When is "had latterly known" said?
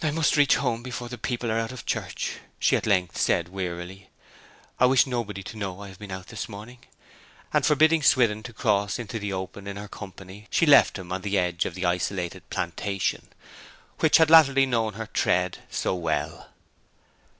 14.18-14.92